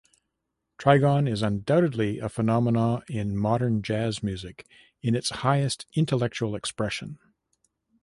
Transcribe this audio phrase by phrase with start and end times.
[0.79, 4.65] Trigon is undoubtedly a phenomenon in modern jazz music
[5.03, 7.19] in its highest intellectual expression.